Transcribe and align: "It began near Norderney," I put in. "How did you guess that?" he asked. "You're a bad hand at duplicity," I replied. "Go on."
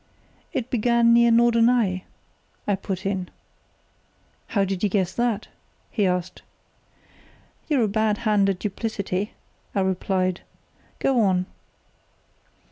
"It 0.51 0.71
began 0.71 1.13
near 1.13 1.29
Norderney," 1.29 2.05
I 2.67 2.73
put 2.75 3.05
in. 3.05 3.29
"How 4.47 4.65
did 4.65 4.81
you 4.81 4.89
guess 4.89 5.13
that?" 5.13 5.47
he 5.91 6.07
asked. 6.07 6.41
"You're 7.67 7.83
a 7.83 7.87
bad 7.87 8.17
hand 8.17 8.49
at 8.49 8.57
duplicity," 8.57 9.33
I 9.75 9.81
replied. 9.81 10.41
"Go 10.97 11.21
on." 11.21 11.45